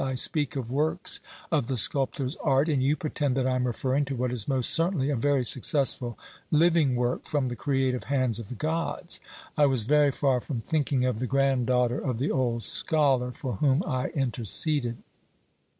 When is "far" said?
10.11-10.41